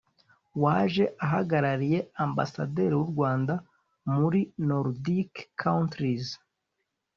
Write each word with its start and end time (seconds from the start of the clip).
waje 0.63 1.03
ahagarariye 1.25 1.99
Ambassaderi 2.25 2.95
w’u 2.99 3.09
Rwanda 3.13 3.53
muri 4.15 4.41
Nordic 4.67 5.31
countries 5.63 6.25